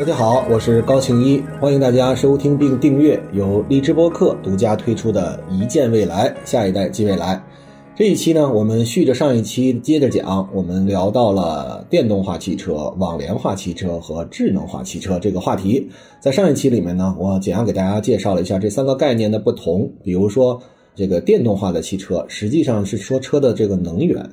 [0.00, 7.36] 大家好，我是高庆一，欢迎大家收听并订阅由荔枝播客独家推出的《一见未来，下一代即未来》。
[7.94, 15.86] 这一期呢，我们续着上一期接着讲，我们聊到了电动化汽车、网联化汽车和智能化汽车这个话题。
[16.18, 19.86] 在上一期里面呢，我简要给大家介绍了一下这三个概念的不同。
[20.02, 20.58] 比如说，
[20.94, 24.26] 这个电动化的汽车实际上是说车的这个能源，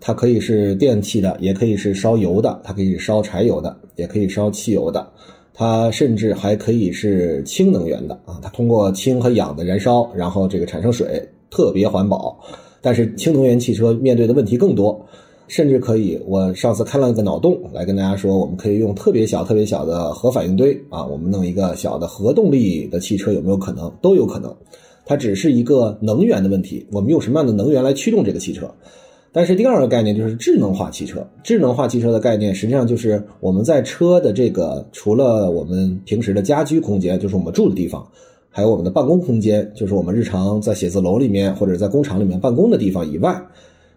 [0.00, 5.06] 它可以是电气的，也可以是烧油的，它可以烧柴油的，也可以烧汽油的，
[5.52, 12.38] 它甚至还可以是氢能源的啊，它通过氢和氧的燃烧，然后这个产生水，特别环保。
[12.82, 15.04] 但是氢能源汽车面对的问题更多，
[15.48, 23.90] 甚至可以，我上次开了个脑洞来跟大家说，我们可以用特别小、特别小的核反应堆啊，我们弄一个小的核动力的汽车有没有可能？
[24.00, 24.54] 都有可能，
[25.04, 28.72] 它只是一个能源的问题，我们用什么样的能源来驱动这个汽车？
[29.36, 38.02] 但是第二个概念就是智能化汽车，智能化汽车的概念实际上就是我们在车的这个除了我们平时的家居空间，就是我们住的地方。
[38.48, 43.38] 还有我们的办公空间，就是我们日常在写字楼里面或者在工厂里面办公的地方以外，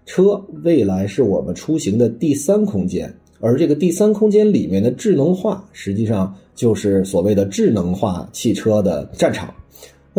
[0.05, 3.09] 车未来是我们出行的第三空间，
[3.39, 9.53] 而这个第三空间里面的智能化，实际上就是所谓的智能化汽车的战场。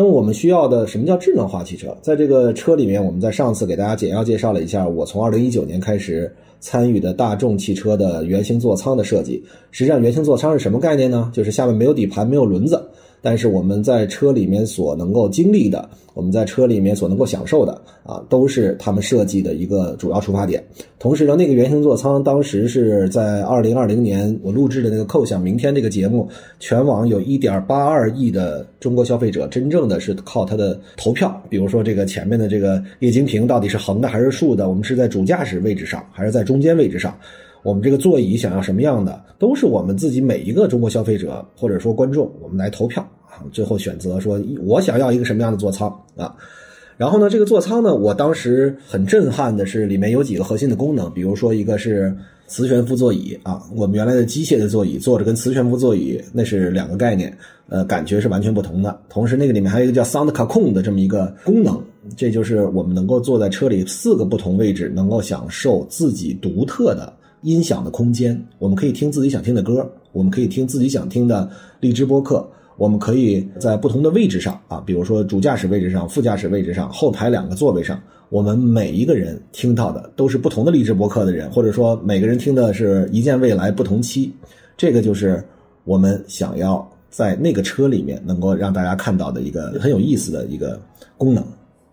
[0.01, 1.95] 那么我们需要的什么叫智能化汽车？
[2.01, 9.43] 在这个车里面，我们在上次给大家简要介绍了一下，我从二零一九年开始参与的大众汽车的原型座舱的设计。
[9.69, 11.29] 实际上，原型座舱是什么概念呢？
[11.31, 12.83] 就是下面没有底盘，没有轮子。
[13.21, 20.63] 但是我们在车里面所能够经历的，我们在车里面所能够享受的啊，都是他们设计的一个主要出发点。
[20.97, 26.27] 同时呢，那个原型座舱当时是在二零二零年我录制的那个《扣响明天》这个节目，
[26.59, 37.15] 全网有一点八二亿的中国消费者真正的是靠他的投票，比如说这个前面的这个液晶屏到底是横的还是竖的，我们是在主驾驶位置上还是在中间位置上。
[37.63, 43.07] 我们这个座椅想要什么样的，都是我们自己每一个中国消费者或者说观众，我们来投票，
[43.51, 46.35] 最后选择说我想要一个什么样的座舱啊。
[46.97, 52.15] 然后呢，这个座舱呢，我当时很震撼的是里面有几个核心的功能，比如说一个是
[52.45, 57.35] 磁悬浮座椅啊，我们原来的机械的座椅坐着跟磁悬浮座椅那是两个概念，
[57.69, 58.99] 呃，感觉是完全不同的。
[59.09, 61.81] 同时，那个里面还有一个叫 Sound c o c o n 的这么一个功能，
[62.15, 67.11] 这就是我们能够坐在车里四个不同位置，能够享受自己独特的。
[67.43, 71.49] 音响的空间，我们可以听自己想听的歌，我们可以听自己想听的
[71.79, 72.47] 荔枝播客，
[72.81, 84.33] 我们可以在不同的位置上啊，比如说主驾驶位置上、副驾驶位置上、后排两个座位上，我们每一个人听到的都是不同的励志播客的人，或者说每个人听的是一见未来不同期，
[84.75, 85.43] 这个就是
[85.83, 90.81] 我们想要在那个车里面能够让大家看到的一个很有意思的一个
[91.19, 91.45] 功能。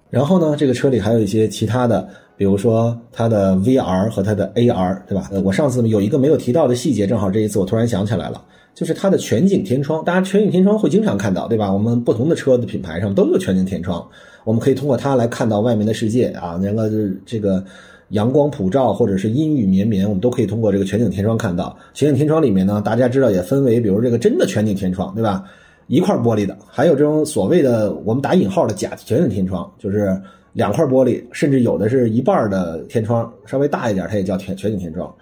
[0.08, 2.08] 然后呢，这个车里还有一些其他的。
[2.38, 5.28] 比如说它的 VR 和它的 AR，对吧？
[5.32, 8.40] 呃，我上次有一个没有提到的细节，正好这一次我突然想起来了，
[8.78, 10.04] 就是它的全景天窗。
[10.04, 11.72] 大家全景天窗会经常看到，对吧？
[11.72, 14.06] 我们不同的车的品牌上都有全景天窗，
[14.44, 16.88] 我们可以通过它来看到外面的世界啊，那个
[17.26, 17.64] 这个
[18.10, 21.76] 阳光普照或者是阴雨绵绵，我们都可以通过这个全景天窗看到。
[21.92, 25.42] 全景天窗里面呢，大家知道也分为，比如这个真的全景天窗，对吧？
[25.88, 30.16] 一块玻璃的，还有这种所谓的我们打引号的假全景天窗，就是。
[30.54, 35.14] 两块玻璃，甚至有的是一半的天窗，稍微大一点，它也叫全全景天窗。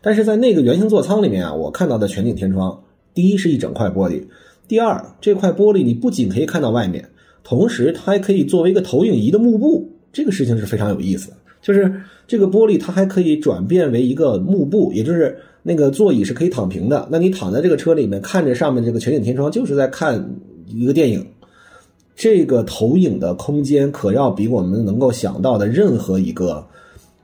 [0.00, 2.76] 但是在那个圆形座舱里面啊，我看到的全景天窗，
[3.14, 4.22] 第一是一整块玻璃，
[4.68, 7.08] 第二这块玻璃你不仅可以看到外面，
[7.42, 11.32] 同时它还可以作为一个投影仪的幕布，这个事情是非常有意思。
[11.62, 11.92] 就是
[12.26, 20.30] 这个玻璃它还可以转变为一个幕布，也就是那个座椅是可以躺平的，那你躺在这个车里面看着上面这个全景天窗，就是在看
[20.66, 21.26] 一个电影。
[22.16, 26.62] 这个投影的空间可要比我们能够想到的任何一个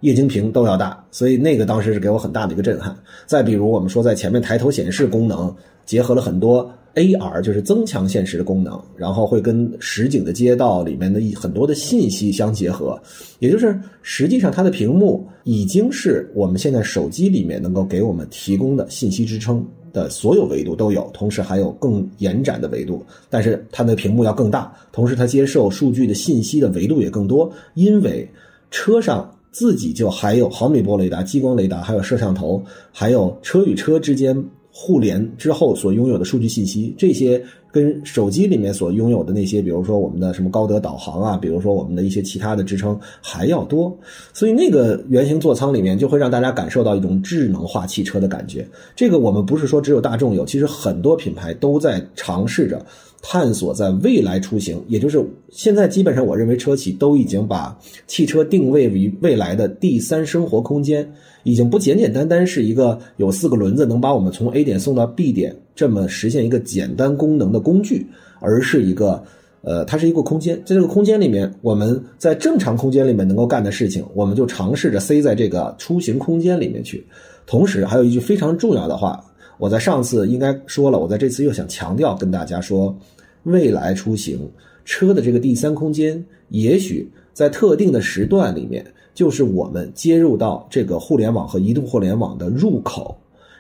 [0.01, 2.97] 液晶屏都要大，所以那个当时是给我很大的一个震撼。
[3.27, 5.55] 再比如我们说在前面抬头显示功能
[5.87, 13.01] 结合了很多 AR，就是增强现实的功能，然后会跟实景的街道里面的一很多的信息相结合，
[13.39, 19.67] 也就是实际上它的屏幕已经是我们现在手机里面能够给我们提供的信息支撑。
[19.93, 28.29] 的所有维度都有，同时还有更延展的维度，但是它的屏幕要更大，同时它接受数据的信息的维度也更多，因为
[28.71, 32.63] 车上自己就还有毫米波雷达、激光雷达，还有摄像头，
[32.93, 34.37] 还有车与车之间。
[34.79, 37.43] 互联之后所拥有的数据信息，这些
[37.73, 43.97] 跟手机里面所拥有的那些，比如说我们的什么高德导航啊，比如说我们的一些其他的支撑还要多，
[44.35, 48.69] 所以那个圆形座舱里面就会让大家感受到一种智能化汽车的感觉。
[48.95, 52.85] 这个我们不是说只有大众有，其实很多品牌都在尝试着
[53.23, 57.75] 探索在未来出行，也就是现在基本上我认为车企都已经把
[58.07, 61.11] 汽车定位于未来的第三生活空间，
[61.47, 68.05] 已经不简简单单是一个有四个轮子能把我们从 A 点送到 B 点这么实现一个简单功能的工具，
[68.41, 69.23] 而是一个。
[69.63, 77.05] 呃，它是一个空间，在这个空间里面，我们在正常空间里面能够干的事情，我们就尝试着塞在这个出行空间里面去。
[77.47, 79.21] 同时，还有一句非常重要的话，
[79.59, 82.97] 我在上次应该说了，我在这次又想强调跟大家说，
[83.43, 84.39] 未来出行
[84.85, 93.15] 车的这个第三空间，也许在特定的时段里面，就是我们接入到这个互联网和移动互联网的入口。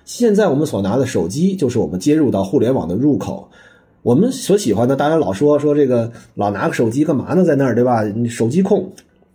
[0.06, 3.46] 现在我们所拿的手机，就是我们接入到互联网的入口。
[4.00, 7.44] 我们所喜欢的，大家老说说这个，老拿个手机干嘛呢？
[7.44, 8.02] 在那儿，对吧？
[8.26, 8.90] 手机控，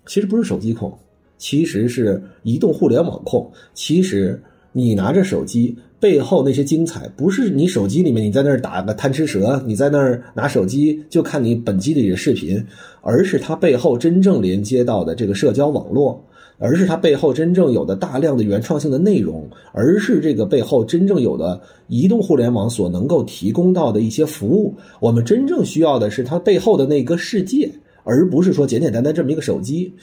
[0.08, 0.92] 其实不是手机控，
[1.38, 3.48] 其实是移动互联网控。
[3.76, 4.42] 其实
[4.72, 12.62] 你拿着手机背后那些精彩，不是你手机里面你在那儿打个贪吃蛇，你在那儿拿手机就看你本机里的视频，
[13.02, 16.22] 而是它背后真正连接到的这个社交网络。
[16.64, 24.76] 而是它背后真正有的大量的原创性的内容，而是这个背后真正有的移动互联网所能够提供到的一些服务。
[25.00, 27.68] 我们真正需要的是它背后的那个世界，
[28.04, 29.94] 而不是说简简单单这么一个手机。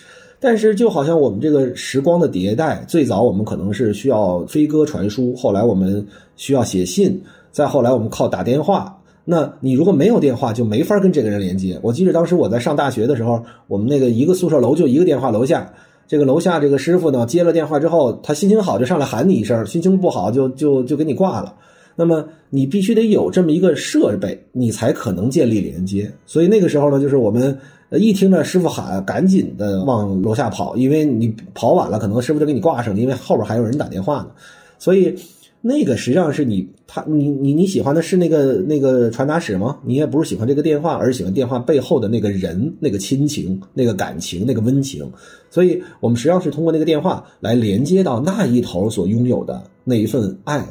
[0.41, 6.07] 但是就好像我们这个时光的迭代，最早我们可能是需要飞鸽传书，后来我们
[6.37, 8.97] 需要写信，再后来我们靠打电话。
[9.25, 11.79] 那你如果没有电话，就没法跟这个人连接。
[11.83, 15.71] 我记得当时我在上大学的时候，我们那个一个宿舍楼就一个电话楼下。
[16.07, 21.55] 这个楼下这个师傅呢，接了电话之后，他心情好就上来喊你一声，心情不好就就就给你挂了。
[21.99, 26.09] 那么你必须得有这么一个设备，你才可能建立连接。
[26.25, 27.59] 所以那个时候呢，就是我们
[27.91, 34.31] 一听着师傅喊，赶紧的往楼下跑，因为你跑晚了，可能师傅就给你挂上了，因为后边还有人打电话呢。
[34.79, 35.15] 所以。
[35.61, 39.77] 那个实际上是你他你你你喜欢的是那个那个传达室吗？
[39.85, 45.05] 你也不是喜欢这个电话，而是喜欢电话背后的那个人、那个亲情、那个感情、那个温情。
[45.51, 50.65] 所以我们实际上是通过那个电话来连接到那一头所拥有的那一份爱。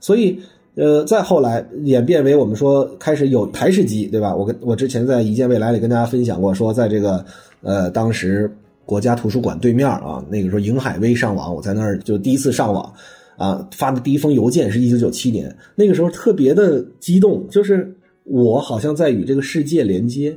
[0.00, 0.38] 所以，
[0.74, 4.34] 呃，再后来演变为我们说开始有台式机，对吧？
[4.34, 7.24] 我跟我之前在一见未来里跟大家分享过，说在这个
[7.62, 8.50] 呃当时
[8.84, 12.92] 国家图书馆对面啊，那个时候瀛海威上网，我在那儿就第一次上网。
[13.38, 17.94] 啊，发的第一封邮件是一九九七年，那个时候特别的激动，就是
[18.24, 20.34] 我好像在与这个世界连接，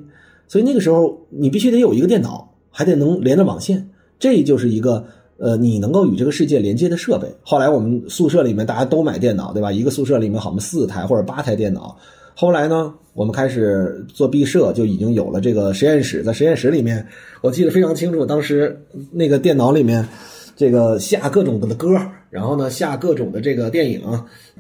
[0.50, 3.90] 所以那个时候你必须得有一个电脑，还得能连着网线，
[4.20, 5.06] 这就是一个
[5.40, 7.28] 呃你能够与这个世界连接的设备。
[7.42, 9.72] 后来我们宿舍里面大家都买电脑，对吧？
[9.72, 11.98] 一个宿舍里面好像四台或者八台电脑。
[12.36, 17.06] 后来呢，我们开始做毕设，就已经有了这个实验室，在实验室里面，
[17.42, 18.80] 我记得非常清楚，当时
[19.12, 20.08] 那个电脑里面。
[20.56, 21.98] 这个下各种的歌，
[22.30, 24.02] 然后呢下各种的这个电影，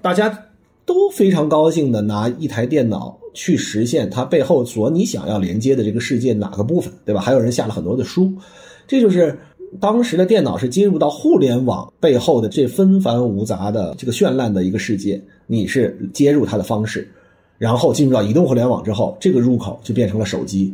[0.01, 0.45] 大家
[0.85, 7.19] 都非常高兴的拿一台电脑去实现它背后所你想要连接的这个世界哪个部分，对吧？
[7.19, 8.31] 还有人下了很多的书，
[8.87, 9.37] 这就是
[9.79, 17.07] 当时的电脑是接入到互联网背后的这纷繁芜杂的这个绚烂的一个世界，你是接入它的方式，
[17.57, 20.73] 然后进入到移动互联网之后，这个入口就变成了手机。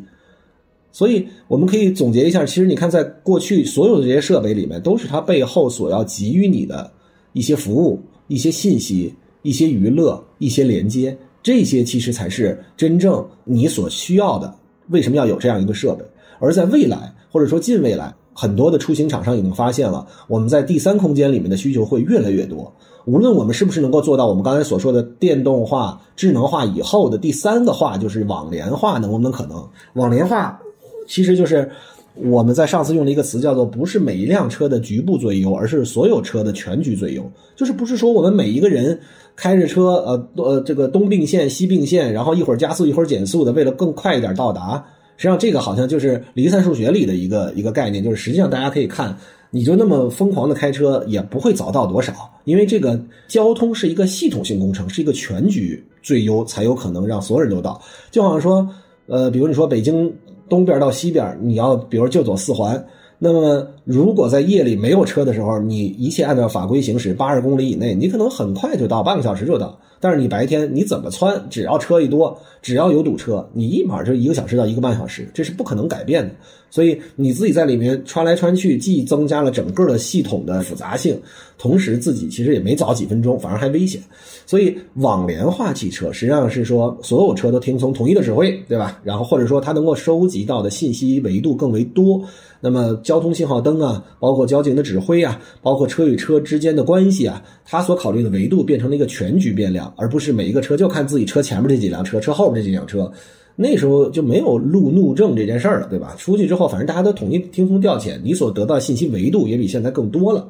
[0.92, 6.90] 所以我们可以总结一下，其实你看，在过去所有的这些设备里面，都是它背后所要给予你的
[7.34, 14.56] 一些服务、一些信息、一些娱乐、一些连接，这些其实才是真正你所需要的。
[14.88, 16.06] 为什么要有这样一个设备？
[16.40, 22.72] 而在未来或者说近未来，很多的出行厂商已经发现了，我们在第三空间里面的需求会越来越多。
[23.06, 29.66] 无论我们是不是能够做到我们刚才所说的电动化、智能化以后的第三个化，就是网联化，能不能可能？
[29.94, 30.60] 网联化。
[31.08, 31.70] 其实就是
[32.16, 37.24] 我们在上次用了一个词，叫做不是每一辆车的局部最优，而是所有车的全局最优。
[37.56, 39.00] 就是不是说我们每一个人
[39.36, 44.84] 开着车，呃呃，这个东并线西并线，然后一会儿加速一会儿减速的，为了更快一点到达。
[45.18, 49.18] 实际上这个好像就是离散数学里的一个一个概念，就是实际上大家可以看，
[49.50, 57.82] 你就那么疯狂的开车，也不会早到多少，因为这个交通是一个系统性工程，是一个全局最优才有可能让所有人都到。
[58.12, 58.70] 就好像说，
[59.08, 60.14] 呃，比如你说北京。
[60.48, 62.86] 东边到西边，你要比如就走四环，
[63.18, 69.80] 那么如果在夜里没有车的时候，你一切按照法规行驶，八十公里以内，你可能很快就到，半个小时就到。
[70.02, 76.36] 但是你白天你怎么窜，只要车一多，只要有堵车，你一码就一个小时到一个半小时，这是不可能改变的。
[76.70, 81.18] 所以你自己在里面穿来穿去，既增加了整个的系统的复杂性，
[81.58, 84.02] 同时自己其实也没早几分钟，反而还危险。
[84.46, 89.00] 所以网联化汽车实际上是说所有车都听从统一的指挥，对吧？
[89.04, 92.22] 然后或者说它能够收集到的信息维度更为多。
[92.66, 99.94] 那么交通信号灯啊，包括交警的指挥啊，包括车与车之间的关系啊，它所考虑的维度变成了一个全局变量。
[99.96, 103.12] 而不是每一个车就看自己车前面这几辆车，车后面这几辆车。
[103.56, 106.16] 那时候就没有路怒症这件事儿了，对吧？
[106.18, 110.50] 出去之后，反正大家都统一听从调遣，你所得到信息维度也比现在更多了。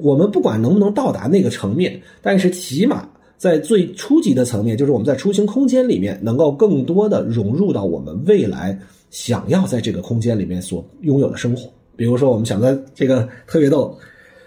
[0.00, 8.78] 我们不管能不能到达那个层面，但是起码在最初级的层面，就是我们在出行空间里面能够更多的融入到我们未来
[9.12, 11.70] 想要在这个空间里面所拥有的生活。
[11.94, 13.96] 比如说，我们想在这个特别逗。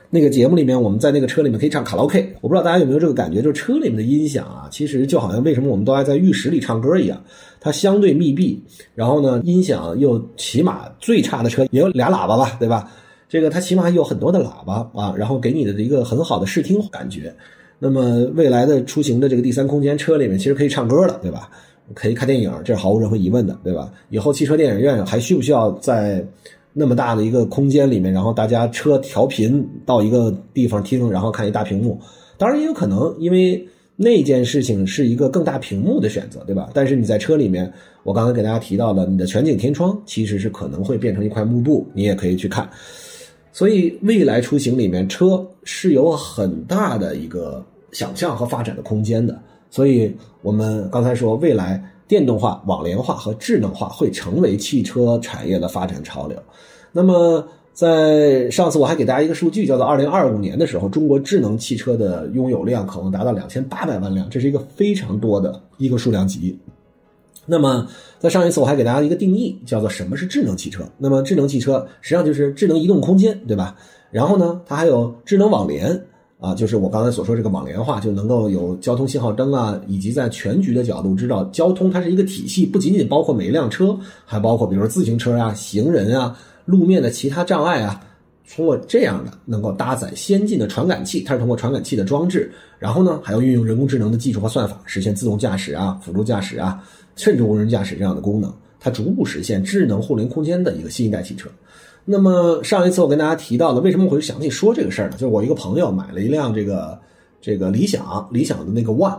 [0.07, 2.33] 那个节目里面，我们在那个车里面可以唱卡拉 OK。
[2.39, 7.21] 我不知道大家有没有这个感觉，就是车里面的音响啊，其实就好像为什么我们都爱在浴室里唱歌一样，
[7.59, 8.61] 它相对密闭，
[8.93, 12.89] 然后呢，音响又起码最差的车也有俩喇叭吧，对吧？
[13.27, 17.33] 这个它起码有很多的喇叭啊，然后给你的一个很好的视听感觉。
[17.77, 21.49] 那么未来的出行的这个第三空间车里面，其实可以唱歌了，对吧？
[21.93, 23.91] 可以看电影，这是毫无任何疑问的，对吧？
[24.09, 26.25] 以后汽车电影院还需不需要在？
[26.77, 31.97] 那么大的一个空间里面，然后大家车调频到一个地方听，然后看一大屏幕。
[32.37, 33.65] 当然也有可能，因为
[33.95, 36.69] 那件事情是一个更大屏幕的选择，对吧？
[36.73, 37.71] 但是你在车里面，
[38.03, 42.69] 我刚才给大家提到了，你的全景天窗其实是可能会变成一块幕布，你也可以去看。
[43.53, 49.41] 所以未来出行里面，车是有很大的一个想象和发展的空间的。
[49.69, 51.91] 所以我们刚才说，未来。
[52.07, 56.37] 电动化、网联化和智能化会成为汽车产业的发展潮流。
[56.91, 57.43] 那么，
[57.73, 66.55] 在上次我还给大家一个数据，叫做二零二五年的时候，中国智能汽车的拥有量可能达到两千八百万辆，这是一个非常多的一个数量级。
[67.47, 67.87] 那么，
[68.19, 70.83] 在上一次我还给大家一个定义，叫做什么是智能汽车？
[70.99, 73.75] 那么，智能汽车实际上就是智能移动空间，对吧？
[74.11, 75.99] 然后呢，它还有智能网联。
[76.45, 87.99] 啊，就是我刚才所说这个网联化，就能够有交通信号灯啊，以及在全局的角度知道交通它是一个体系，不仅仅包括每一辆车，还包括比如说自行车啊、行人啊、路面的其他障碍啊。
[88.47, 96.79] 通过这样的能够搭载先进的传感器，它是通过传感器的装置，然后呢还要运用人工智能的技术和算法，实现自动驾驶啊、辅助驾驶啊，
[97.15, 101.49] 甚至无人驾驶这样的功能，它逐步实现智能互联空间的一个新一代汽车。
[102.05, 105.13] 那么上一次我跟大家提到的，为什么我会详细说这个事儿呢？
[105.13, 106.97] 就是我一个朋友买了一辆这个
[107.41, 109.17] 这个理想理想的那个 ONE，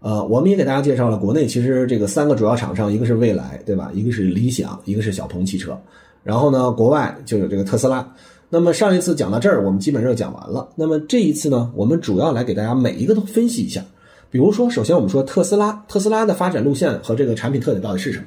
[0.00, 3.90] 呃，我们也给大家介绍了国内其实这个三个主要厂商，一个是蔚来，对吧？
[3.92, 5.76] 一个是理想，一个是小鹏汽车。
[6.22, 8.06] 然后呢，国外就有这个特斯拉。
[8.50, 10.68] 那么上一次讲到这儿，我们基本上就讲完了。
[10.76, 13.84] 那么这一次呢，我们主要来给大家每一个都分析一下。
[14.30, 18.24] 比如说，首先我们说特斯拉，特斯拉的发展路线和这个产品特点到底是什么？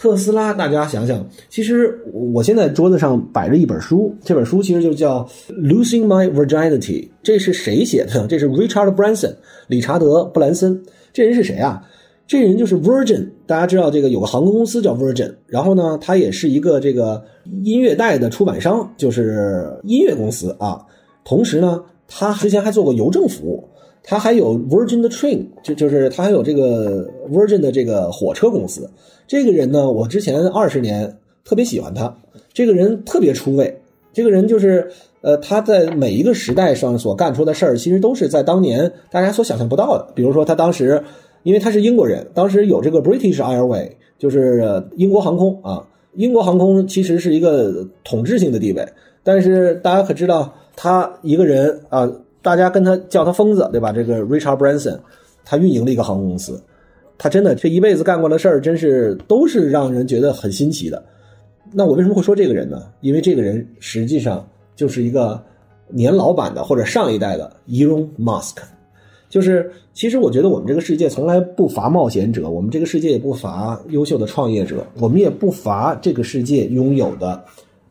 [0.00, 6.80] 特斯拉，大家想想，其实我现在桌子上摆着一本书，这本书其实就叫《Losing My Virginity》。
[7.22, 8.26] 这是谁写的？
[8.26, 9.34] 这是 Richard Branson，
[9.66, 10.82] 理查德·布兰森。
[11.12, 11.86] 这人是谁啊？
[12.26, 13.28] 这人就是 Virgin。
[13.46, 17.22] 大家知道这个有个航空公司叫 Virgin，然后呢，他也是一个这个
[17.62, 20.80] 音乐带的出版商，就是音乐公司啊。
[21.24, 21.78] 同时呢，
[22.08, 23.68] 他之前还做过邮政服务。
[24.02, 28.88] 他还有 Virgin 的 Train，就就是他还有这个 Virgin 的这个火车公司。
[29.26, 32.12] 这个人呢，我之前二十年特别喜欢他。
[32.52, 33.80] 这个人特别出位。
[34.12, 34.90] 这个人就是，
[35.20, 40.08] 呃，他在每一个时代上所干出的事儿，其实都是在当年大家所想象不到的。
[40.14, 41.00] 比如说，他当时，
[41.44, 45.86] 因为他是英国人，当时有这个 British Airway，就是英国航空啊。
[46.14, 48.84] 英国航空其实是一个统治性的地位，
[49.22, 52.10] 但是大家可知道，他一个人啊。
[52.42, 53.92] 大家跟他叫他疯子，对吧？
[53.92, 54.98] 这个 Richard Branson，
[55.44, 56.62] 他运营了一个航空公司，
[57.18, 61.02] 他真的这一辈子干过的事儿，真是都是让人觉得很新奇的。
[61.72, 62.84] 那我为什么会说这个人呢？
[63.00, 65.40] 因为这个人实际上就是一个
[65.88, 68.56] 年老版的或者上一代的 Elon Musk。
[69.28, 77.40] 就是其实我觉得我们这个世界从来不乏冒险者，我们这个世界也不乏优秀的创业者，我们也不乏这个世界拥有的。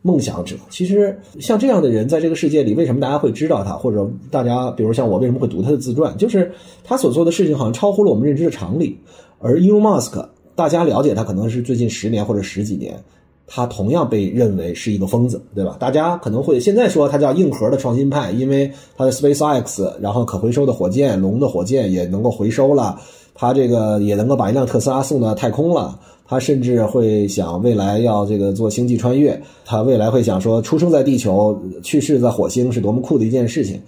[0.02, 3.72] 梦想者，其实像这样的人，在这个世界里，为什么大家会知道他？
[3.72, 6.16] 或者大家，比如像我，为什么会读他的自传？
[6.16, 6.50] 就是
[6.82, 8.98] 他所做的事情，好像超乎了我们认知的常理。
[9.38, 12.98] 而 Elon Musk，大家了解他，可能是最近十年或者十几年，
[13.46, 15.76] 他同样被认为是一个疯子，对吧？
[15.78, 22.98] 大家可能会现在说他叫硬核的创新派，因为他的 SpaceX，然后可回收的火箭，龙的火箭也能够回收了，
[23.34, 25.98] 他这个也能够把一辆特斯拉送到太空了。
[26.30, 33.80] 他甚至会想未来要这个做星际穿越，他未来会想说出生在地球，去世在火星是多么酷的一件事情。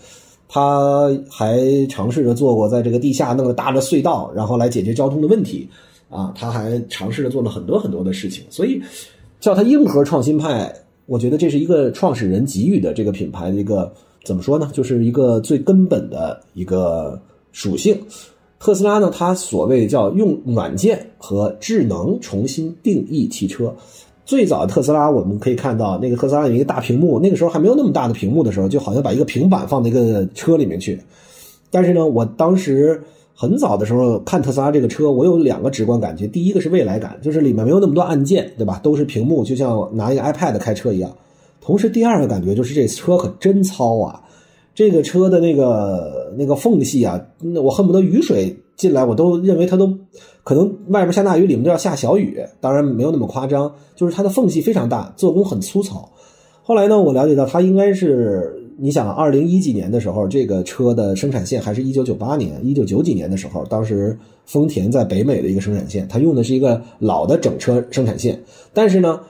[0.49, 5.69] 他还尝试着做过在这个地下弄个大的隧道，然后来解决交通的问题。
[6.11, 8.45] 啊，他还尝试着做了很多很多的事情。
[8.51, 8.83] 所以
[9.39, 10.75] 叫他硬核创新派，
[11.07, 13.93] 我觉得这是一个创始人给予的这个品牌的一个
[14.25, 14.69] 怎么说呢？
[14.75, 17.23] 就是一个最根本的一个
[17.53, 17.97] 属性。
[18.63, 23.75] 特斯拉呢，它所谓叫用软件和智能重新定义汽车。
[24.25, 30.97] 最早特斯拉，我们可以看到那个特斯拉有一个大屏幕，那个时候还没有那么大的屏幕的时候，就好像把一个平板放在一个车里面去。
[31.73, 33.03] 但是呢，我当时
[33.35, 36.29] 很早的时候看特斯拉这个车，我有两个直观感觉。
[36.29, 38.79] 第一个是未来感，就是里面没有那么多按键，对吧？
[38.81, 41.11] 都是屏幕，就像拿一个 iPad 开车一样。
[41.61, 44.23] 同时，第二个感觉就是这车可真糙啊！
[44.75, 49.93] 这个车的那个那个缝隙啊，那我恨不得雨水进来，我都认为它都
[50.45, 52.39] 可能外边下大雨，里面都要下小雨。
[52.61, 56.09] 当然没有那么夸张，就是它的缝隙非常大，做工很粗糙。
[56.63, 58.59] 后来呢，我了解到它应该是。
[58.79, 69.21] 你想，二零一几年的时候，这个车的生产线还是一九九八年、一九九几年的时候，当时丰田在北美的一个生产线，它用的是一个老的整车生产线，但是呢，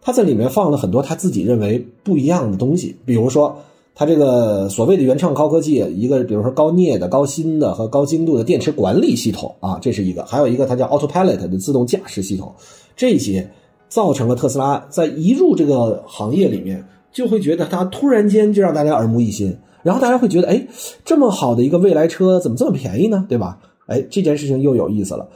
[0.00, 3.56] 它在里面放了很多他自己认为不一样的东西，比如说，
[3.96, 12.54] 它这个所谓的原创高科技，一个比如说高镍的、高锌的和高精度的电池管理系统啊，这是一个；还有一个它叫 Autopilot 的自动驾驶系统，
[12.94, 13.50] 这些
[13.88, 16.84] 造成了特斯拉在一入这个行业里面。
[17.12, 20.66] 就会觉得它突然间就让大家耳目一新，然后大家会觉得，哎，
[21.02, 23.24] 这么好的一个未来车怎么这么便宜呢？
[23.26, 23.58] 对吧？
[23.86, 25.26] 哎，这件事情又有意思了。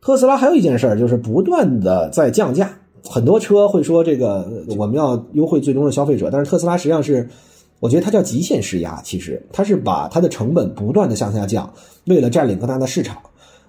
[0.00, 2.74] 特斯拉还有一件事儿，就是不断的在降价。
[3.06, 7.28] 很多车会说这个我们要优惠最终的消费者，但是特斯拉实际上是，
[7.80, 9.02] 我觉得它叫极限施压。
[9.02, 11.72] 其实它是把它的成本不断的向下降，
[12.04, 13.16] 为了占领更大的市场。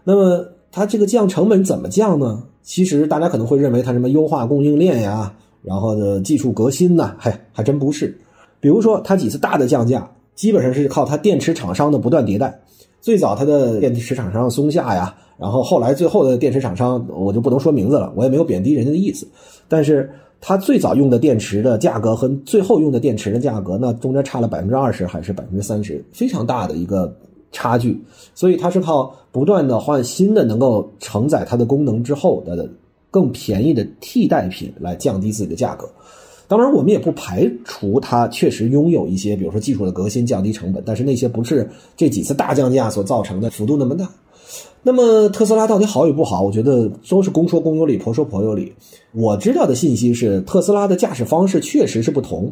[0.04, 2.44] 那么它这个降成本怎么降呢？
[2.62, 5.34] 其实大家可能会认为它什么优化供应链呀。
[5.64, 7.16] 然后的技术革新呢？
[7.20, 8.18] 还还真不是。
[8.60, 12.60] 比如说，它几次大的降价，基本上是靠它电池厂商的不断迭代。
[13.00, 19.28] 最早它的电池厂商松下呀，然后后来最后的电池厂商，我就不能说名字了，我也没有贬低人家的意思。
[19.68, 20.10] 但是
[20.42, 27.16] 它最早用的电池的价格和最后用的电池的价格，那中间差了百分之二十还是百分之三十，非常大的一个
[27.54, 27.98] 差距。
[28.36, 32.70] 所以它是靠不断的换新的能够承载它的功能之后的。
[33.14, 35.86] 更便宜的替代品来降低自己的价格，
[36.48, 44.10] 当然我们也不排除它确实拥有一些，比如说技术的革新降低成本，但是那些不是这几次大降价所造成的幅度那么大。
[44.84, 46.42] 那么特斯拉到底好与不好？
[46.42, 48.74] 我觉得都是公说公有理，婆说婆有理。
[49.14, 52.52] 我知道的信息是，特斯拉的驾驶方式确实是不同。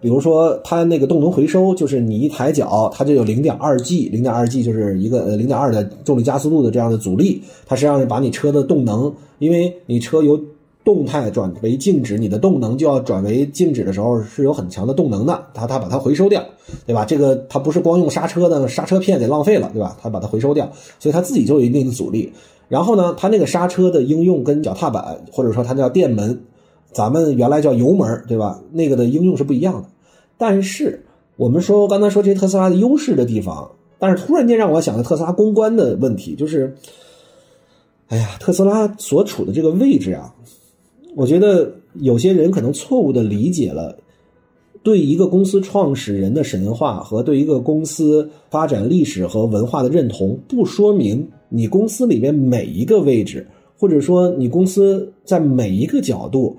[0.00, 10.38] 比如说，它那个动能回收，就是你一抬脚，它就有零点二 G，零点二 G 就是一个呃零点二的重力加速度的这样的阻力，它实际上是把你车的动能，因为你车有
[10.86, 16.40] 动态转为静止，你的动能就要转为静止的时候是有很强的动能的，它它把它回收掉，
[16.86, 17.04] 对吧？
[17.04, 19.96] 这个它不是光用刹车的刹车片给浪费了，对吧？
[20.00, 20.70] 它把它回收掉，
[21.00, 22.32] 所以它自己就有一定的阻力。
[22.68, 26.40] 然后呢，它那个刹车的应用跟脚踏板或者说它叫电门。
[26.92, 28.58] 咱们原来叫油门，对吧？
[28.70, 29.88] 那个的应用是不一样的。
[30.38, 31.04] 但是
[31.36, 36.74] 我们说刚才说这些特斯拉的优势的地方，但是突然间让我想到特斯拉公关的问题，就是，
[38.08, 40.32] 哎呀，特斯拉所处的这个位置啊，
[41.16, 43.96] 我觉得有些人可能错误的理解了
[44.82, 53.46] 对一个公司创始人的神话和对一个公司发展历史和文化的认同，不说明你公司里面每一个位置，
[53.78, 56.56] 或者说你公司在每一个角度。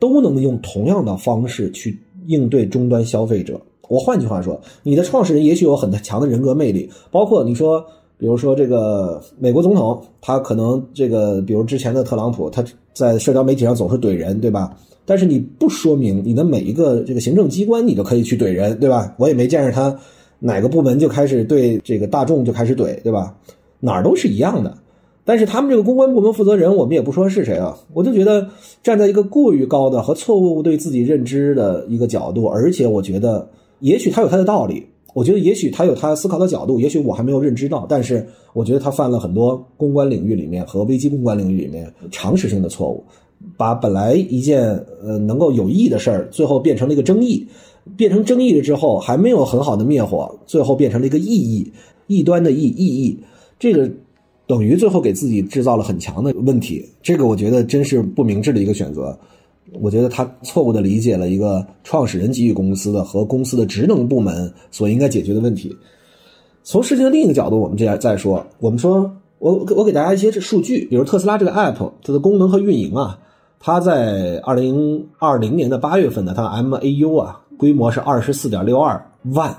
[0.00, 3.60] 都能用同样的方式去应对终端消费者。
[3.86, 7.84] 我换句话说，你的创始人也许有很强的人格魅力，包括你说，
[8.16, 14.76] 比如说这个美国总统，他可能这个，比如之前的特朗普，他在社交媒体上总是怼人，对吧？
[15.06, 19.14] 但是你不说明你的每一个这个行政机关，你都可以去怼人，对吧？
[19.18, 19.98] 我也没见着他
[20.38, 23.34] 哪个部门就开始对这个大众就开始怼，对吧？
[23.80, 24.76] 哪儿都是一样的。
[25.24, 28.48] 但是他们这个公关部门负责人，我们也不说是谁啊，我就觉得
[28.82, 33.48] 站在一个过于高的和错误对自己认知的一个角度，而且我觉得
[33.80, 43.04] 也许他有他的道理，我觉得也许他有他思考的角度，也许我还没有认知到，但是我觉得他犯了很多公关领域里面和危机公关领域里面常识性的错误，
[43.56, 44.62] 把本来一件
[45.02, 47.46] 呃能够有意义的事儿，最后变成了一个争议，
[47.96, 51.72] 变成争议了之后还没有很好的灭火，最后变成了一个异义，
[52.06, 53.18] 异端的异异议，
[53.58, 53.90] 这个。
[54.46, 59.16] 等于最后给自己制造了很强的问题，这个我觉得真是不明智的一个选择。
[59.80, 65.76] 我觉得他错误的理解了一个创始人给予公司的和公司的职能部门所应该解决的问题。
[66.62, 73.18] 从事情的另一个角度，我们这样再说，我们说，我我给大家一些数据，比如特斯拉这个 app 它的功能和运营啊，
[73.58, 79.00] 它在二零二零年的八月份呢，它的 MAU 啊规模是二十四点六二
[79.34, 79.54] 万。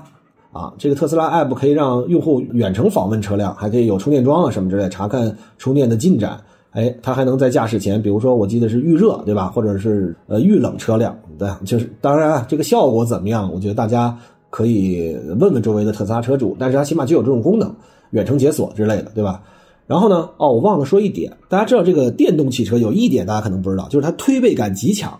[0.52, 6.38] 啊，这个特斯拉 App 可以让用户远程访问车辆，还可以有充电桩啊什么之类，查看充电的进展。
[6.72, 9.48] 哎，它还能在驾驶前，比如说我记得是预热，对吧？
[9.48, 13.52] 或者是呃预冷车辆，对，就是当然啊，这个效果怎么样？
[13.52, 14.16] 我觉得大家
[14.50, 17.74] 可以问问周围的特斯拉车主，但是它起码就有这种功能，
[18.10, 19.42] 远程解锁之类的，对吧？
[19.86, 25.18] 然后呢，哦，我忘了说一点，大家知道这个电动汽车有一点大家可能不知道，就是它推背感极强。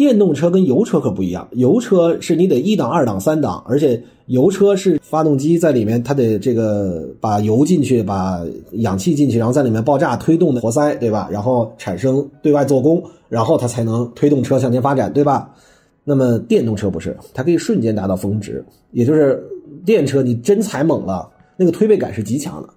[0.00, 8.40] 电动车跟油车可不一样，油车是你得一档、二档、三档，而且油车是发动机在里面，它得这个把油进去，把
[8.72, 11.28] 氧气进去，然后在里面爆炸推动的活塞，对吧？
[11.30, 15.54] 然后产生对外做功，然后它才能推动车向前发展，对吧？
[16.02, 19.46] 那么电动车不是，它可以瞬间达到峰值，也就是
[19.84, 22.70] 电车你真踩猛了，那个推背感是极强的。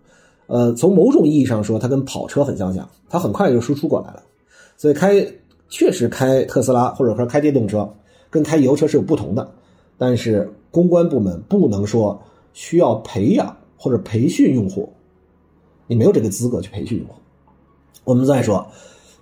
[0.48, 4.22] 呃，从某种意义上说，它跟跑车很相像，它很快就输出过来了，
[4.76, 5.26] 所以开。
[5.74, 7.92] 确实开特斯拉或者说开电动车，
[8.30, 9.52] 跟开油车是有不同的，
[9.98, 12.22] 但是公关部门不能说
[12.54, 14.94] 需要培养或者培训用户，
[15.88, 17.16] 你没有这个资格去培训用户。
[18.04, 18.68] 我们再说，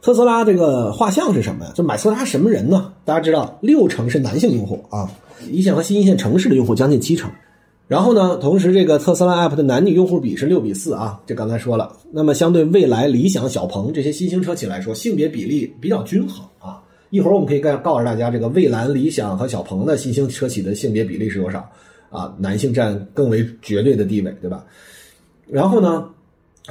[0.02, 1.72] 特斯拉这个画像是什么呀？
[1.74, 2.94] 就买特斯拉什么人呢？
[3.06, 5.10] 大家知道，六成是男性用户啊，
[5.50, 7.32] 一线和新一线城市的用户将近七成。
[7.92, 11.94] 然后呢，同时这个特斯拉 App 的男女用户比是六比四啊，这刚才说了。
[12.10, 16.82] 那么相对未来、理想、小鹏这些新兴车企来说，性别比例比较均衡啊。
[17.10, 21.70] 一会儿我们可以告告诉大家，这个蔚蓝、理想和小鹏的新兴车企的性别比例是多少
[22.10, 22.34] 啊？
[22.40, 24.64] 男性占更为绝对的地位，对吧？
[25.50, 26.08] 然后呢，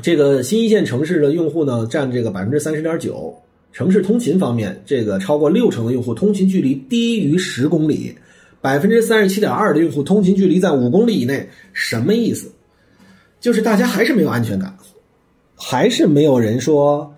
[0.00, 3.34] 这个新一线城市的用户呢，占这个百分之三十点九。
[3.74, 8.14] 城市通勤方面，这个超过六成的用户通勤距离低于十公里。
[8.62, 12.52] 百分之三十七点二的用户通勤距离在五公里以内，什么意思？
[13.40, 14.76] 就是大家还是没有安全感，
[15.56, 17.10] 还是没有人说，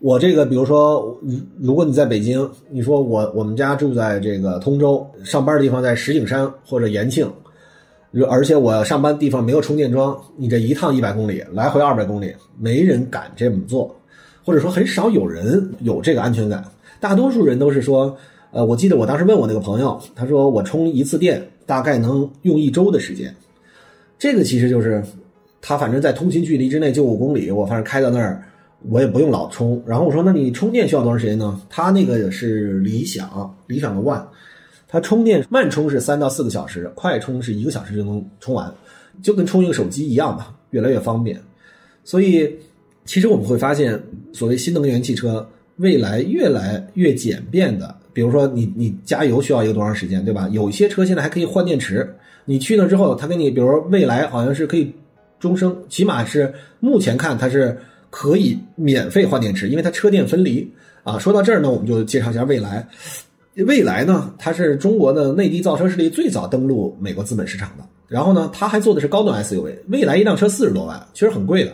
[0.00, 1.16] 我这个，比如说，
[1.60, 7.30] 如果你在北京，你说我我们家住在这个通州，上班的地方在石景山或者延庆，
[8.28, 13.94] 而且我上班地方没有充电桩，你这一趟一百公里，来回二百公里，没人敢这么做，
[14.44, 16.64] 或者说很少有人有这个安全感，
[16.98, 18.16] 大多数人都是说。
[18.50, 23.34] 呃，我记得我当时问我那个朋友，他说我充一次电大概能用一周的时间，
[24.18, 25.04] 这个其实就是
[25.60, 28.42] 他反正在通勤距离之内就五公里，我反正开到那儿
[28.88, 29.82] 我也不用老充。
[29.84, 31.60] 然后我说那你充电需要多长时间呢？
[31.68, 34.24] 他那个是理想，理想的 One，
[34.88, 38.72] 它充电慢充是三到四个小时，快充是一个小时就能充完，
[39.22, 41.38] 就跟充一个手机一样吧，越来越方便。
[42.02, 42.50] 所以
[43.04, 47.94] 其实我们会发现，所谓新能源汽车未来越来越简便的。
[48.18, 50.48] 比如说你你加油需要一个多长时间，对吧？
[50.50, 52.12] 有些车现在还可以换电池，
[52.46, 54.92] 你去那之后，他给你，比如说未来好像是可以
[55.38, 57.78] 终生，起码是目前看它是
[58.10, 60.68] 可以免费换电池，因为它车电分离
[61.04, 61.16] 啊。
[61.16, 62.84] 说到这儿呢，我们就介绍一下未来。
[63.68, 69.72] 未来呢，它是中国的内地造车势力最早登陆美国资本市场的，然后呢，它还做的是高端 SUV。
[69.90, 71.70] 未来一辆车四十多万，其实很贵的。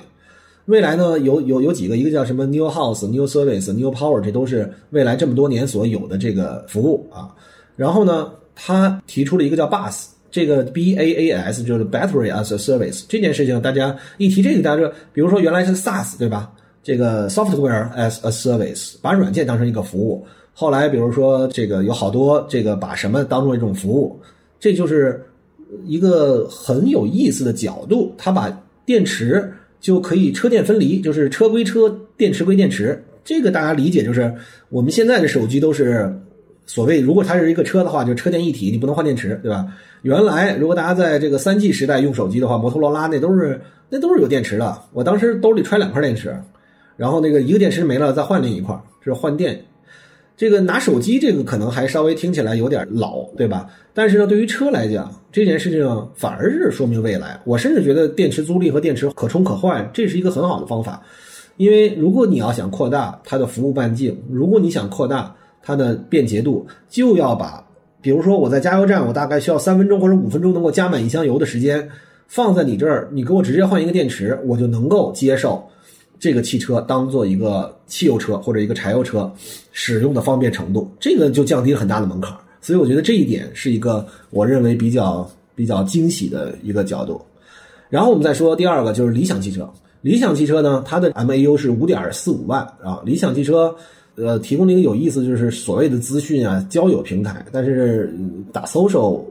[0.66, 7.29] 未来呢，有有有几个，一个叫什么 New House、New Service、New Power，这都是未来这么多年所有的这个服务啊。
[7.77, 16.50] 然后呢，他提出了一个叫 Bus，这个 B A A S 就是 Battery as a Service 这件事情，大家一提这个，大家比如说原来是 SaaS 对吧？
[16.83, 20.24] 这个 Software as a Service 把软件当成一个服务，
[20.55, 24.18] 后来比如说这个有好多这个把什么当做一种服务，
[24.59, 25.22] 这就是
[25.85, 28.48] 一个很有意思的角度，他把
[28.87, 29.53] 电池。
[29.85, 33.05] 就可以车电分离，就是车归车，电池归电池。
[33.23, 34.35] 这个大家理解，就是
[34.70, 36.11] 我们现在的手机都是
[36.64, 39.66] 所谓，如果它是一个车的话，就车电一体，你不能换电池，对吧？
[40.01, 44.75] 原来如果大家在这个三 G 时代用手机的话，摩托罗拉那都是那都是有电池的。
[44.94, 46.35] 我当时兜里揣两块电池，
[46.97, 49.62] 然后那个一个电池没了再换另一块，是换电。
[50.37, 53.70] 这个拿手机这个可能还稍微听起来有点老，对吧？
[53.92, 57.40] 但是呢，对于车来讲，这件事情反而是说明未来。
[57.44, 61.01] 我甚至觉得电池租赁和电池可充可换，这是一个很好的方法。
[61.57, 67.64] 因为如果你要想扩大它的服务半径，如果你想扩大它的便捷度，就要把，
[68.03, 71.88] 比如说我在加油站，我大概需要三分钟或者五分钟能够加满一箱油的时间，
[72.27, 75.64] 放在你这儿，你给我直接换一个电池，我就能够接受。
[76.25, 79.31] 这个汽车当做一个汽油车或者一个柴油车
[79.73, 82.35] 使用的方便程度，这个就降低了很大的门槛。
[82.63, 87.21] 所以我觉得这一点是一个我认为比较比较惊喜的一个角度。
[87.91, 89.71] 然后我们再说第二个，就是理想汽车。
[90.01, 93.03] 理想汽车呢，它的 MAU 是五点四五万啊。
[93.05, 93.77] 理想汽车
[94.15, 98.11] 呃提供了一个有意思，就是所谓的资讯啊交友平台，但是
[98.51, 99.23] 打 social，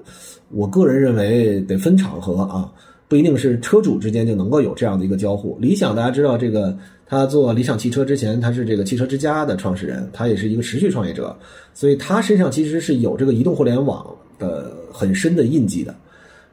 [0.52, 2.72] 我个人认为得分场合啊。
[3.14, 5.56] 不一定是车主之间就能够有这样的一个交互。
[5.62, 11.38] 理想大家知道，这个他做理想汽车之前，他是这个汽车之家的创始人，他也是一个持续创业者，
[11.76, 14.04] 所以他身上其实是有这个移动互联网
[14.40, 15.94] 的很深的印记的。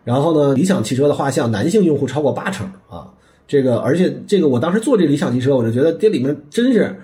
[0.05, 3.09] 然后呢，理想汽车的画像，男性用户超过八成啊，
[3.49, 6.95] 这个而且这个我当时做这理想汽车，我就觉得这里面真是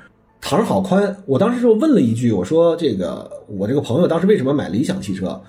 [0.42, 1.16] 堂好宽。
[1.25, 5.40] 我当时就问了一句，我说这个我这个朋友当时为什么买理想汽车？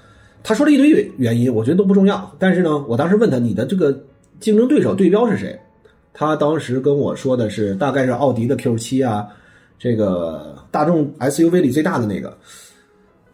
[0.48, 2.34] 他说了一堆原因，我觉得都不重要。
[2.40, 3.92] 但是呢，我当时问他，你的这个
[4.40, 5.60] 竞争对手对标是谁？
[6.14, 9.28] 他当时跟我说的是，大概是奥迪的 Q 七啊，
[9.78, 12.34] 这个大众 SUV 里最大的那个。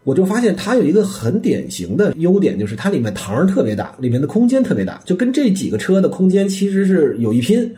[0.04, 7.72] 我就发现它有一个很典型的优点，就是它里面堂特别大，里面的空间特别大，就跟这几个车的空间其实是有一拼。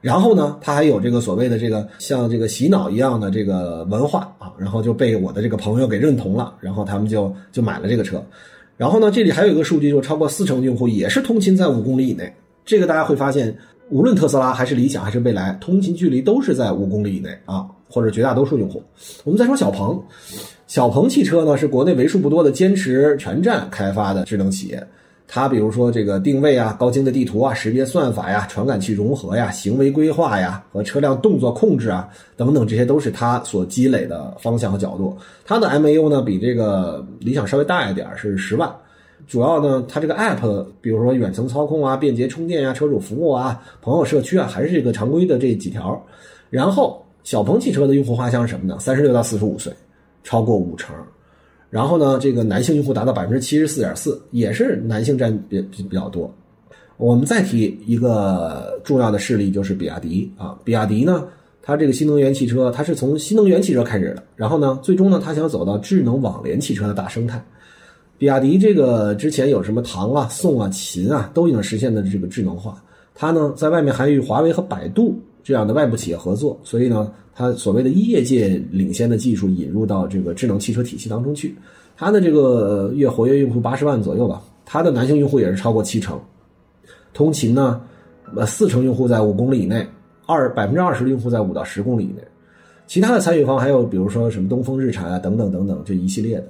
[0.00, 8.24] 然后呢，它还有这个所谓的这个像这个洗脑一样的这个文化啊，然后就被我的这个朋友给认同了，然后他们就就买了这个车。
[8.78, 12.32] 然后呢，这里还有一个数据，就是超过四成用户也是通勤在五公里以内。
[12.64, 13.54] 这个大家会发现，
[13.90, 18.80] 无论特斯拉还是理想还是蔚来，通勤距离都是在五公里以内啊，或者绝大多数用户。
[19.24, 20.00] 我们再说小鹏，
[20.68, 24.86] 小鹏汽车呢是国内为数不多的坚持全站开发的智能企业。
[25.30, 35.14] 它比如说这个定位啊、高精的地图啊、识别算法呀、传感器融合呀、行为规划呀和车辆动作控制啊等等，这些都是它所积累的方向和角度。
[35.44, 38.74] 它的 MAU 呢比这个理想稍微大一点，是十万。
[39.26, 46.02] 主要呢，它这个 App，比如说远程操控啊、便捷充电呀、车主服务啊、朋友社区啊，还是这个常规的这几条。
[46.48, 48.78] 然后小鹏汽车的用户画像是什么呢？
[48.80, 49.70] 三十六到四十五岁，
[50.24, 50.96] 超过五成。
[51.70, 56.32] 然后呢，这个男性用户达到百分之七十四点四，也是男性占比比较多。
[56.96, 60.58] 我们再提一个重要的事例，就是比亚迪啊。
[60.64, 61.28] 比亚迪呢，
[61.60, 67.44] 它这个新能源汽车，它是从新能源汽车开始的，然后呢，最终呢，它想走到智能网联汽车的大生态。
[68.16, 72.82] 比亚迪这个之前有什么唐啊、宋啊、秦啊，都已经实现的这个智能化。
[73.14, 77.12] 它呢，在外面还与华为和百度这样的外部企业合作，所以呢。
[77.38, 81.54] 它所谓的业界领先的技术引入到这个智能汽车体系当中去，
[81.96, 86.20] 它的这个月活跃用户八十万左右吧，它的男性用户也是超过七成，
[87.14, 87.80] 通勤呢，
[88.34, 89.86] 呃四成用户在五公里以内，
[90.26, 92.20] 二百分之二十的用户在五到十公里以内，
[92.88, 96.48] 其他的参与方还有比如说什么东风日产啊等等等等这一系列的。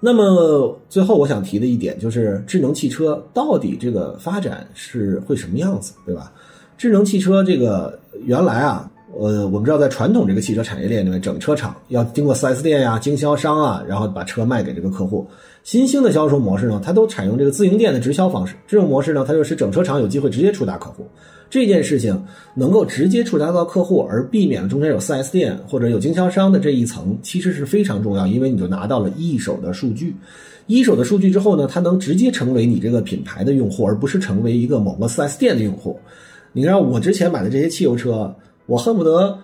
[0.00, 6.32] 那么最后我想提的一点就是智能汽车到底这个发展是会什么样子，对吧？
[6.76, 8.90] 智能汽车这个原来啊。
[9.18, 15.26] 呃，我们知道，在传统这个汽车产业链里面，整车厂要经过 4S 店呀、经销商啊，然后把车卖给这个客户。
[15.64, 18.54] 新兴的销售模式呢，它都采用这个自营店的直销方式。
[18.68, 21.04] 这种模式呢，它就使整车厂有机会直接触达客户。
[21.50, 30.14] 这件事情能够直接触达到客户，而避免了中间有 4S 店或者有经销商的这一层，其实是非常重要，因为你就拿到了一手的数据。
[30.66, 35.98] 一手的数据之后呢，它能直接成为你这个品牌的用户，而不是成为一个某个 4S 店的用户。
[36.52, 38.32] 你看我之前买的这些汽油车。
[38.70, 39.36] 我恨不得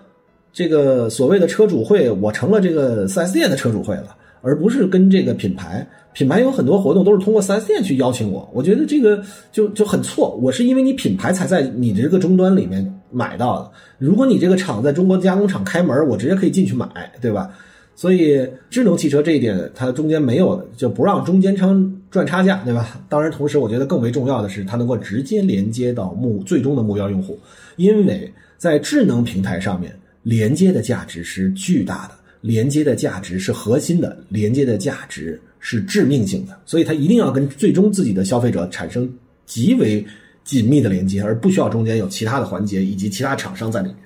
[0.52, 5.84] 这个所谓的车主会，我成了这个 4S 店的车主会了，而不是跟这个品牌。
[6.12, 10.38] 品牌有很多活动都是通过 4S 店去邀请我，我觉得这个就就很错。
[10.40, 13.70] 我是因为你品牌才在你这个终端里面买到的。
[13.98, 16.86] 如果你这个厂在中国加工厂开门，我直接可以进去买，
[17.20, 17.50] 对吧？
[17.96, 22.96] 所以智能汽车这一点，它中间没有就不让中间商赚差价，对吧？
[23.08, 27.36] 当然，同时我觉得更为重要的是，它能够直接连接到目最终的目标用户，
[27.74, 28.32] 因为。
[28.58, 39.12] 在智能平台上面，连接的价值是巨大的，连接的价值是核心的，连接的价值是致命性的，所以它一定要跟最终自己的消费者产生
[39.44, 40.04] 极为
[40.44, 43.96] 紧密的连接，而不需要中间有其他的环节以及其他厂商在里面。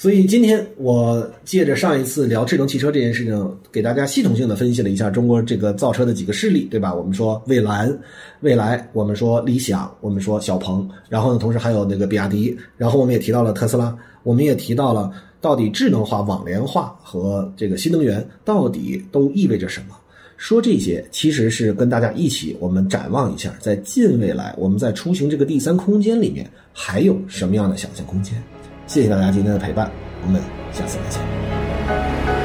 [0.00, 6.94] 所以今天我借着上一次聊智能汽车这件事情，给大家系统性的分析了一下中国这个造车的几个势力，对吧？
[6.94, 7.98] 我们说蔚蓝、
[8.38, 19.96] 蔚来，我们说理想，我们说小鹏，然后呢，同时还有那个比亚迪，然后我们也提到了特斯拉，我们也提到了到底智能化、网联化和这个新能源到底都意味着什么？
[20.36, 28.40] 说这些其实是跟大家一起，我们展望一下，在近未来，我们在出行这个第三空间里面还有什么样的想象空间？
[28.88, 29.90] 谢谢大家今天的陪伴，
[30.24, 30.40] 我们
[30.72, 32.37] 下次再见。